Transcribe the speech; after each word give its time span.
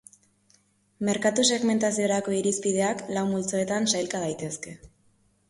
Merkatu-segmentaziorako 1.09 2.33
irizpideak 2.39 3.05
lau 3.19 3.27
multzoetan 3.35 3.87
sailka 3.95 4.25
daitezke. 4.27 4.77